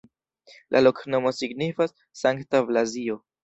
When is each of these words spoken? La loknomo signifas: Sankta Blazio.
La 0.75 0.81
loknomo 0.85 1.35
signifas: 1.41 1.95
Sankta 2.23 2.67
Blazio. 2.73 3.23